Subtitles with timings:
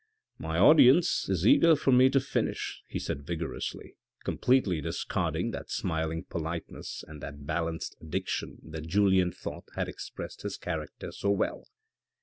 [0.49, 6.23] "My audience is eager for me to finish," he said vigorously, completely discarding that smiling
[6.23, 11.67] politeness and that balanced diction that Julien thought had expressed his character so well.